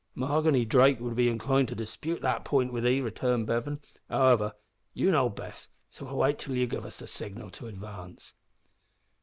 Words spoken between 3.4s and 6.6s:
Bevan. "However, you know best, so we'll wait till